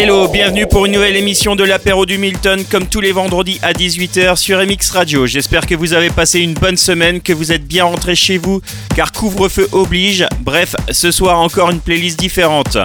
Hello, 0.00 0.28
bienvenue 0.28 0.64
pour 0.64 0.86
une 0.86 0.92
nouvelle 0.92 1.16
émission 1.16 1.56
de 1.56 1.64
l'apéro 1.64 2.06
du 2.06 2.18
Milton 2.18 2.62
comme 2.70 2.86
tous 2.86 3.00
les 3.00 3.10
vendredis 3.10 3.58
à 3.62 3.72
18h 3.72 4.36
sur 4.36 4.64
MX 4.64 4.92
Radio. 4.92 5.26
J'espère 5.26 5.66
que 5.66 5.74
vous 5.74 5.92
avez 5.92 6.08
passé 6.08 6.38
une 6.38 6.54
bonne 6.54 6.76
semaine, 6.76 7.20
que 7.20 7.32
vous 7.32 7.50
êtes 7.50 7.66
bien 7.66 7.82
rentrés 7.82 8.14
chez 8.14 8.38
vous 8.38 8.62
car 8.94 9.10
couvre-feu 9.10 9.68
oblige. 9.72 10.24
Bref, 10.42 10.76
ce 10.92 11.10
soir 11.10 11.40
encore 11.40 11.70
une 11.70 11.80
playlist 11.80 12.16
différente. 12.16 12.78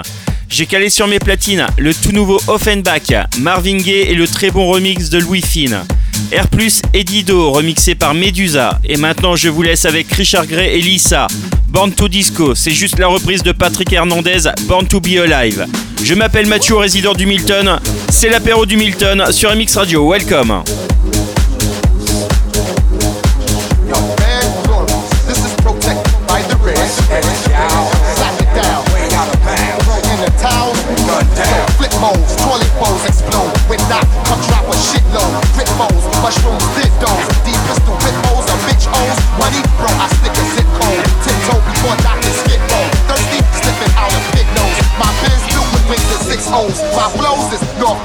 J'ai 0.50 0.66
calé 0.66 0.90
sur 0.90 1.08
mes 1.08 1.20
platines 1.20 1.68
le 1.78 1.94
tout 1.94 2.14
nouveau 2.14 2.42
Offenbach, 2.48 3.14
Marvin 3.38 3.78
Gaye 3.78 4.10
et 4.10 4.16
le 4.16 4.28
très 4.28 4.50
bon 4.50 4.66
remix 4.66 5.12
de 5.12 5.20
Louis 5.20 5.44
Finn. 5.44 5.86
Air 6.32 6.48
Plus 6.48 6.82
et 6.94 7.04
Dido 7.04 7.52
remixé 7.52 7.96
par 7.96 8.14
Medusa. 8.14 8.80
Et 8.84 8.98
maintenant 8.98 9.36
je 9.36 9.50
vous 9.50 9.62
laisse 9.62 9.86
avec 9.86 10.12
Richard 10.12 10.48
Gray 10.48 10.78
et 10.78 10.82
Lisa. 10.82 11.28
Born 11.68 11.92
to 11.92 12.08
Disco, 12.08 12.54
c'est 12.56 12.72
juste 12.72 13.00
la 13.00 13.08
reprise 13.08 13.42
de 13.44 13.52
Patrick 13.52 13.92
Hernandez, 13.92 14.50
Born 14.68 14.88
to 14.88 15.00
Be 15.00 15.18
Alive. 15.18 15.66
Je 16.04 16.14
m'appelle 16.14 16.48
Mathieu, 16.48 16.76
résident 16.76 17.14
du 17.14 17.26
Milton. 17.26 17.80
C'est 18.10 18.30
l'apéro 18.30 18.66
du 18.66 18.78
Milton 18.78 19.32
sur 19.32 19.56
MX 19.56 19.78
Radio. 19.78 20.12
Welcome. 20.12 20.64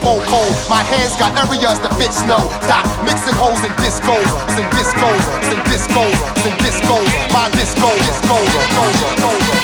Flows 0.01 0.23
is 0.23 0.29
cold. 0.29 0.53
My 0.69 0.83
hands 0.83 1.17
got 1.17 1.33
areas 1.37 1.81
that 1.81 1.95
fit 1.97 2.13
snow. 2.13 2.51
Dot 2.69 2.85
mixing 3.05 3.35
holes 3.35 3.61
in 3.65 3.73
discos, 3.81 4.29
in 4.59 4.67
discos, 4.75 5.25
in 5.53 5.59
discos, 5.69 6.17
in 6.45 6.55
discos. 6.61 7.09
My 7.33 7.49
disco, 7.51 7.89
disco, 7.95 8.37
disco, 8.53 8.85
disco, 8.99 9.59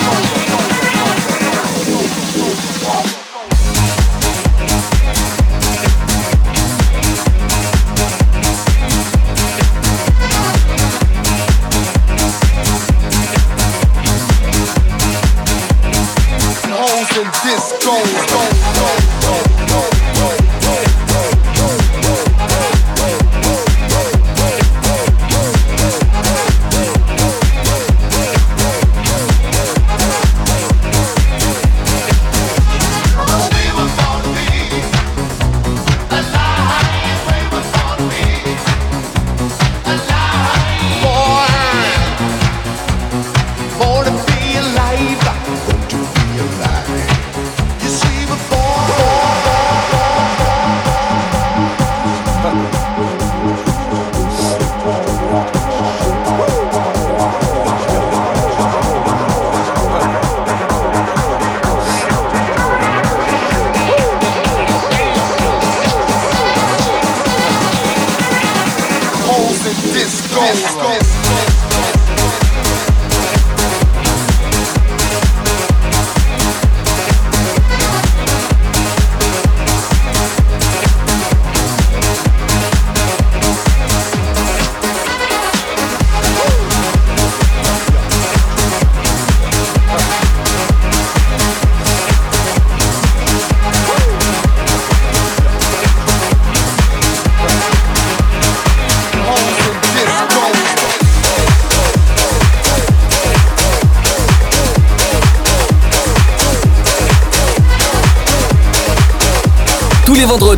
disco, 17.44 18.02
disco. 18.02 19.03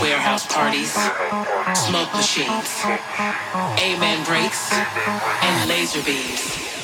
warehouse 0.00 0.46
parties, 0.46 0.92
smoke 1.74 2.12
machines, 2.14 2.84
amen 3.78 4.24
breaks, 4.24 4.72
and 4.72 5.68
laser 5.68 6.02
beams. 6.02 6.83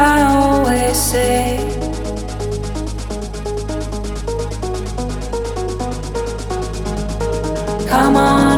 I 0.00 0.22
always 0.22 0.96
say, 0.96 1.58
Come 7.88 8.16
on 8.16 8.57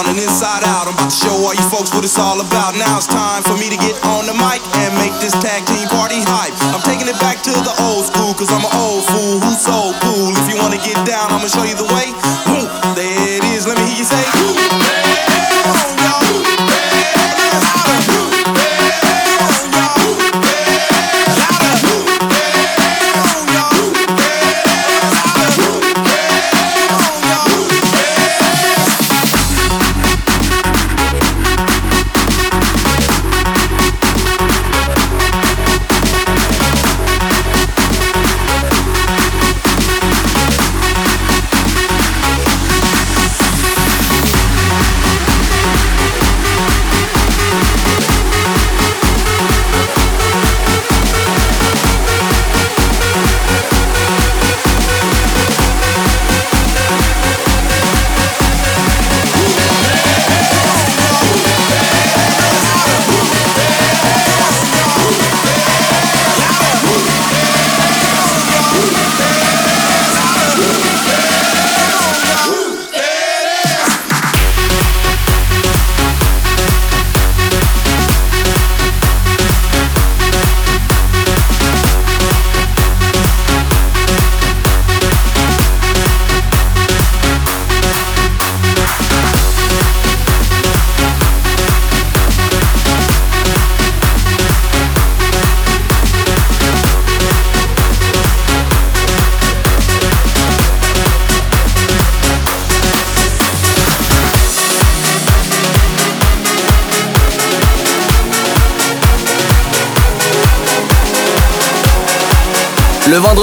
Down 0.00 0.16
and 0.16 0.20
inside 0.20 0.64
out. 0.64 0.88
I'm 0.88 0.94
about 0.94 1.10
to 1.10 1.16
show 1.16 1.34
all 1.44 1.52
you 1.52 1.66
folks 1.68 1.92
what 1.92 2.04
it's 2.04 2.18
all 2.18 2.40
about. 2.40 2.74
Now 2.74 2.96
it's 2.96 3.06
time 3.06 3.42
for 3.42 3.56
me 3.56 3.68
to 3.68 3.76
get 3.76 3.96
on 4.08 4.24
the 4.24 4.32
mic 4.32 4.60
and 4.80 4.94
make 4.96 5.12
this 5.20 5.32
tag 5.44 5.66
team 5.66 5.88
party 5.88 6.24
hype. 6.24 6.56
I'm 6.72 6.80
taking 6.88 7.08
it 7.08 7.18
back 7.20 7.42
to 7.44 7.52
the 7.52 7.74
old 7.84 8.08
school, 8.08 8.32
cause 8.32 8.48
I'm 8.48 8.64
an 8.64 8.72
old 8.80 9.04
fool 9.04 9.40
who's 9.40 9.60
so 9.60 9.92
cool. 10.00 10.32
If 10.32 10.46
you 10.48 10.56
wanna 10.56 10.80
get 10.80 10.96
down, 11.04 11.32
I'ma 11.32 11.48
show 11.48 11.64
you 11.64 11.76
the 11.76 11.88
way. 11.92 11.99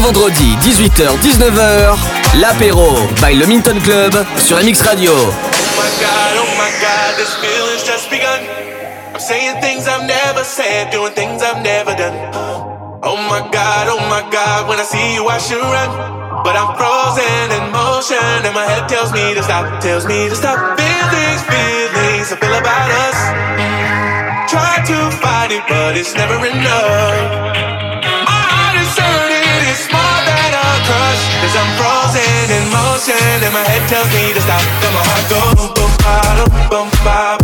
Vendredi 0.00 0.56
18h-19h, 0.60 1.96
l'apéro 2.40 2.94
by 3.22 3.34
le 3.34 3.46
Minton 3.46 3.78
Club 3.82 4.24
sur 4.36 4.56
MX 4.58 4.82
Radio. 4.82 5.12
Oh 5.12 5.32
my 5.76 5.90
god, 6.00 6.32
oh 6.38 6.50
my 6.58 6.70
god, 6.80 7.16
this 7.16 7.34
feeling's 7.36 7.84
just 7.84 8.10
begun. 8.10 8.40
I'm 9.12 9.20
saying 9.20 9.60
things 9.60 9.86
I've 9.86 10.06
never 10.06 10.42
said, 10.44 10.90
doing 10.90 11.12
things 11.12 11.42
I've 11.42 11.62
never 11.62 11.94
done. 11.94 12.16
Oh 13.02 13.16
my 13.28 13.46
god, 13.52 13.88
oh 13.88 14.00
my 14.08 14.22
god, 14.30 14.68
when 14.68 14.78
I 14.78 14.84
see 14.84 15.14
you 15.14 15.26
I 15.28 15.38
should 15.38 15.60
run. 15.60 15.90
But 16.42 16.56
I'm 16.56 16.76
frozen 16.76 17.46
in 17.56 17.72
motion 17.72 18.44
and 18.44 18.54
my 18.54 18.64
head 18.64 18.88
tells 18.88 19.12
me 19.12 19.34
to 19.34 19.42
stop, 19.42 19.80
tells 19.80 20.06
me 20.06 20.28
to 20.28 20.34
stop. 20.34 20.78
Feelings, 20.78 21.42
feelings 21.46 22.32
I 22.32 22.36
feel 22.40 22.54
about 22.54 22.90
us. 23.06 23.18
Try 24.50 24.82
to 24.86 25.10
fight 25.22 25.52
it, 25.52 25.62
but 25.68 25.96
it's 25.96 26.14
never 26.14 26.36
enough. 26.44 27.73
Cause 31.54 31.62
I'm 31.62 31.76
frozen 31.78 32.50
in 32.50 32.66
motion 32.74 33.14
and 33.46 33.54
my 33.54 33.62
head 33.62 33.86
tells 33.88 34.10
me 34.10 34.34
to 34.34 34.40
stop. 34.42 34.58
Then 34.82 34.90
my 34.90 35.06
heart 35.06 35.24
goes 35.30 35.70
boom, 35.70 35.92
bottom, 36.02 36.50
boom, 36.66 36.90
bottom, 37.06 37.43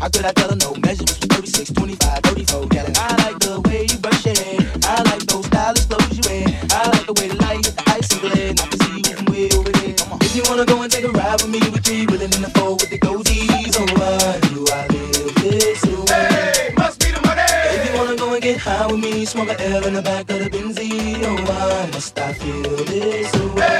How 0.00 0.08
could 0.08 0.24
I 0.24 0.32
tell 0.32 0.48
her 0.48 0.56
no? 0.56 0.72
Measurements 0.80 1.18
from 1.18 1.28
36, 1.28 1.72
25, 1.72 2.20
34. 2.22 2.68
Yeah, 2.72 2.88
I 2.96 3.16
like 3.20 3.38
the 3.38 3.60
way 3.68 3.84
you 3.84 3.98
brush 3.98 4.24
your 4.24 4.34
hair. 4.34 4.64
I 4.88 5.02
like 5.12 5.20
those 5.28 5.44
stylish 5.44 5.84
clothes 5.84 6.16
you 6.16 6.24
wear. 6.24 6.48
I 6.72 6.88
like 6.88 7.04
the 7.04 7.12
way 7.20 7.28
the 7.28 7.36
light 7.36 7.66
hit 7.66 7.76
the 7.76 7.84
ice 7.92 8.08
and 8.12 8.20
glare. 8.24 8.48
And 8.48 8.60
I 8.60 8.66
can 8.66 8.80
see 8.80 8.96
you 9.04 9.16
from 9.16 9.26
way 9.28 9.50
over 9.52 9.68
there. 9.68 9.92
Come 10.00 10.12
on. 10.14 10.18
If 10.24 10.34
you 10.34 10.42
wanna 10.48 10.64
go 10.64 10.80
and 10.80 10.90
take 10.90 11.04
a 11.04 11.12
ride 11.12 11.42
with 11.42 11.52
me, 11.52 11.60
we 11.68 11.78
three 11.84 12.06
willing 12.06 12.32
in 12.32 12.40
the 12.40 12.48
four 12.56 12.80
with 12.80 12.88
the 12.88 12.98
goldies. 12.98 13.76
Oh, 13.76 13.84
why 14.00 14.40
do 14.48 14.64
I 14.72 14.88
live 14.88 15.34
this 15.44 15.84
way? 15.84 16.08
Hey, 16.08 16.72
must 16.80 16.96
be 17.04 17.12
the 17.12 17.20
money. 17.20 17.44
If 17.76 17.84
you 17.84 17.92
wanna 18.00 18.16
go 18.16 18.32
and 18.32 18.42
get 18.42 18.56
high 18.56 18.86
with 18.88 19.00
me, 19.04 19.26
smoke 19.26 19.52
a 19.52 19.60
L 19.60 19.84
in 19.84 19.92
the 19.92 20.02
back 20.02 20.30
of 20.32 20.40
the 20.40 20.48
Benzie. 20.48 21.20
Oh, 21.28 21.36
why 21.44 21.90
must 21.92 22.18
I 22.18 22.32
feel 22.32 22.72
this 22.88 23.28
way? 23.52 23.68
Hey, 23.68 23.79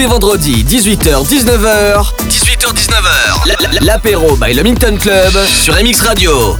Les 0.00 0.06
vendredis, 0.06 0.64
18h-19h. 0.64 2.14
18h-19h. 2.26 3.44
la- 3.44 3.54
la- 3.60 3.80
L'apéro 3.80 4.34
by 4.36 4.54
le 4.54 4.62
Minton 4.62 4.96
Club 4.98 5.32
sur 5.46 5.74
MX 5.74 6.00
Radio. 6.00 6.56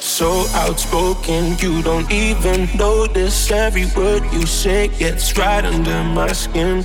So 0.00 0.46
outspoken, 0.54 1.56
you 1.58 1.82
don't 1.82 2.10
even 2.10 2.68
notice 2.76 3.50
every 3.50 3.86
word 3.96 4.22
you 4.32 4.46
say 4.46 4.88
gets 4.98 5.36
right 5.36 5.64
under 5.64 6.02
my 6.02 6.32
skin. 6.32 6.84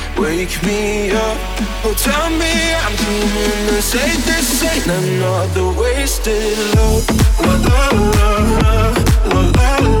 wake 0.21 0.61
me 0.63 1.11
up. 1.11 1.37
Oh, 1.83 1.93
tell 1.97 2.29
me 2.29 2.53
I'm 2.83 2.95
dreaming 2.95 3.73
and 3.73 3.83
say 3.83 4.09
this 4.27 4.63
ain't 4.63 4.85
another 4.85 5.67
wasted 5.79 6.57
love. 6.75 7.07
La 7.41 7.53
la 7.67 7.81
la 8.13 8.31
la 8.61 9.49
la 9.61 9.77
la 9.79 10.00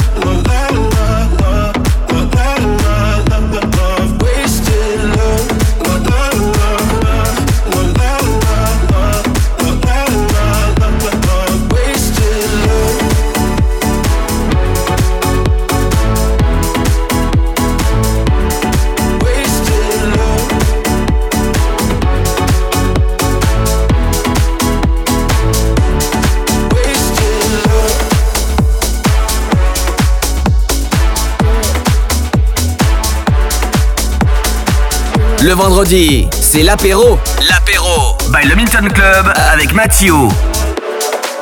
Le 35.43 35.53
vendredi, 35.53 36.27
c'est 36.39 36.61
l'apéro. 36.61 37.17
L'apéro 37.49 38.15
by 38.31 38.47
le 38.47 38.55
Minton 38.55 38.87
Club 38.93 39.33
avec 39.51 39.73
Mathieu. 39.73 40.13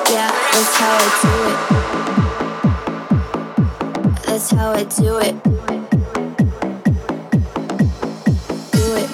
Yeah, 0.10 0.32
that's 0.54 0.78
how 0.80 0.96
I 0.96 1.10
do 1.22 1.30
it. 1.50 1.56
That's 4.26 4.52
how 4.52 4.72
I 4.72 4.86
do 4.86 5.20
it. 5.20 5.36
Do 8.72 8.96
it. 8.96 9.10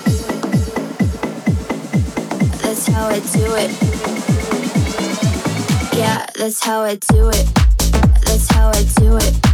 That's 2.62 2.88
how 2.88 3.08
I 3.10 3.20
do 3.20 3.56
it. 3.56 3.72
Yeah, 5.98 6.28
that's 6.38 6.64
how 6.64 6.84
I 6.84 6.96
do 7.12 7.30
it. 7.30 7.48
That's 8.24 8.48
how 8.54 8.70
I 8.70 8.84
do 9.00 9.18
it. 9.18 9.45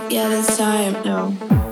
time, 0.00 0.10
yeah, 0.10 0.28
this 0.28 0.56
time, 0.56 0.92
no. 1.04 1.63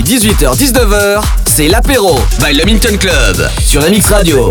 18h-19h, 0.00 1.20
c'est 1.44 1.68
l'apéro 1.68 2.18
by 2.40 2.54
le 2.54 2.64
Minton 2.64 2.96
Club 2.96 3.46
sur 3.60 3.82
MX 3.82 4.10
Radio. 4.10 4.50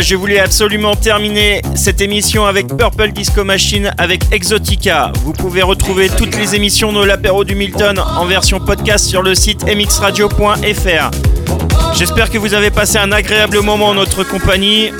Je 0.00 0.16
voulais 0.16 0.38
absolument 0.38 0.94
terminer 0.94 1.60
cette 1.74 2.00
émission 2.00 2.46
avec 2.46 2.68
Purple 2.68 3.12
Disco 3.12 3.44
Machine 3.44 3.92
avec 3.98 4.22
Exotica. 4.32 5.12
Vous 5.24 5.32
pouvez 5.32 5.62
retrouver 5.62 6.08
toutes 6.08 6.36
les 6.36 6.54
émissions 6.54 6.92
de 6.92 7.04
l'apéro 7.04 7.44
du 7.44 7.54
Milton 7.54 7.98
en 7.98 8.24
version 8.24 8.58
podcast 8.60 9.04
sur 9.04 9.22
le 9.22 9.34
site 9.34 9.64
mxradio.fr. 9.64 11.10
J'espère 11.94 12.30
que 12.30 12.38
vous 12.38 12.54
avez 12.54 12.70
passé 12.70 12.98
un 12.98 13.12
agréable 13.12 13.60
moment 13.60 13.88
en 13.88 13.94
notre 13.94 14.24
compagnie. 14.24 14.90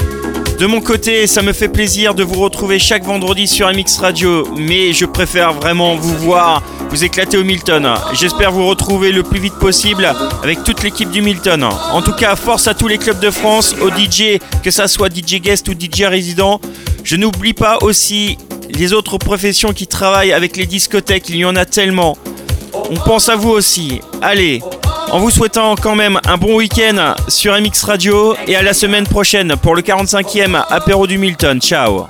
De 0.59 0.66
mon 0.66 0.80
côté, 0.80 1.26
ça 1.26 1.43
me 1.43 1.53
fait 1.53 1.68
plaisir 1.68 2.14
de 2.14 2.22
vous 2.22 2.40
retrouver 2.40 2.78
chaque 2.78 3.05
vendredi 3.05 3.47
sur 3.49 3.68
MX 3.68 3.99
Radio, 4.01 4.47
mais 4.57 4.93
je 4.93 5.07
préfère 5.07 5.53
vraiment 5.53 5.97
vous 5.97 6.16
voir 6.18 6.62
vous 6.93 7.05
éclater 7.05 7.38
au 7.38 7.45
Milton. 7.45 7.88
J'espère 8.12 8.53
vous 8.53 8.66
retrouver 8.66 9.12
le 9.12 9.22
plus 9.22 9.40
vite 9.40 9.55
possible 9.55 10.12
avec 10.43 10.62
toute 10.62 10.82
l'équipe 10.82 11.11
du 11.11 11.22
Milton. 11.22 11.64
En 11.64 12.03
tout 12.03 12.12
cas, 12.12 12.36
force 12.36 12.68
à 12.68 12.74
tous 12.74 12.86
les 12.86 12.99
clubs 12.99 13.18
de 13.18 13.30
France, 13.30 13.74
aux 13.80 13.88
DJ, 13.88 14.38
que 14.62 14.70
ça 14.70 14.86
soit 14.88 15.09
DJ 15.09 15.40
guest 15.40 15.66
ou 15.70 15.72
DJ 15.72 16.03
résident. 16.03 16.61
Je 17.03 17.16
n'oublie 17.16 17.55
pas 17.55 17.78
aussi 17.80 18.36
les 18.68 18.93
autres 18.93 19.16
professions 19.16 19.72
qui 19.72 19.86
travaillent 19.86 20.34
avec 20.34 20.59
les 20.59 20.66
discothèques, 20.66 21.30
il 21.30 21.36
y 21.36 21.47
en 21.47 21.57
a 21.57 21.64
tellement. 21.64 22.18
On 22.90 22.97
pense 22.97 23.30
à 23.30 23.36
vous 23.36 23.51
aussi. 23.51 24.03
Allez, 24.20 24.62
en 25.11 25.18
vous 25.18 25.30
souhaitant 25.30 25.76
quand 25.76 25.97
même 25.97 26.20
un 26.26 26.36
bon 26.36 26.57
week-end 26.57 27.14
sur 27.26 27.59
MX 27.59 27.84
Radio 27.84 28.36
et 28.47 28.55
à 28.55 28.62
la 28.62 28.74
semaine 28.74 29.07
prochaine 29.07 29.57
pour 29.57 29.74
le 29.74 29.80
45e 29.80 30.62
apéro 30.68 31.07
du 31.07 31.16
Milton. 31.16 31.59
Ciao 31.59 32.07